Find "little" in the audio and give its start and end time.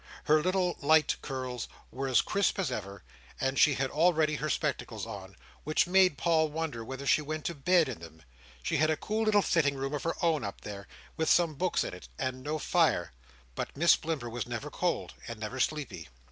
0.41-0.77, 9.25-9.43